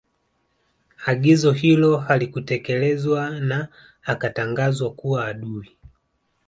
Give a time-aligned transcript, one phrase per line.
[1.05, 3.67] Agizo hilo halikutekelezwa na
[4.03, 5.77] Akatangazwa kuwa adui